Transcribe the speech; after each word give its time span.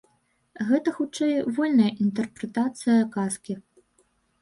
Гэта, 0.69 0.93
хутчэй, 0.95 1.35
вольная 1.59 1.91
інтэрпрэтацыя 2.07 2.99
казкі. 3.17 3.53